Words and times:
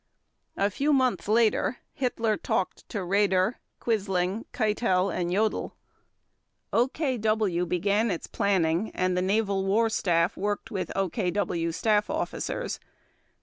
A 0.57 0.71
few 0.71 0.93
months 0.93 1.27
later 1.27 1.77
Hitler 1.93 2.35
talked 2.35 2.89
to 2.89 3.01
Raeder, 3.05 3.57
Quisling, 3.79 4.45
Keitel, 4.51 5.11
and 5.15 5.29
Jodl; 5.31 5.73
OKW 6.73 7.69
began 7.69 8.09
its 8.09 8.25
planning 8.25 8.89
and 8.95 9.15
the 9.15 9.21
Naval 9.21 9.63
War 9.63 9.91
Staff 9.91 10.35
worked 10.35 10.71
with 10.71 10.91
OKW 10.95 11.71
staff 11.71 12.09
officers. 12.09 12.79